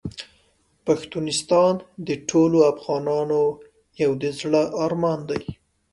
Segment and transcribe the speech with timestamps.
[0.85, 1.73] پښتونستان
[2.07, 3.41] د ټولو افغانانو
[4.03, 5.43] یو د زړه ارمان دی.